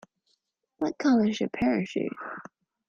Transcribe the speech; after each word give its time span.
What 0.79 0.97
colour 0.97 1.27
is 1.27 1.39
your 1.39 1.49
parachute? 1.49 2.11